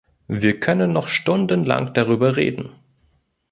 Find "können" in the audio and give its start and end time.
0.59-0.93